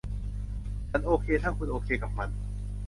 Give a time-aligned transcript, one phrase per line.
[0.89, 2.29] ฉันโอเคถ้าคุณโอเคกับมัน